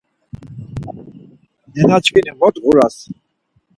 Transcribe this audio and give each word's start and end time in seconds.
Nenaçkuni 1.73 2.31
mot 2.39 2.55
ğuras! 2.65 2.97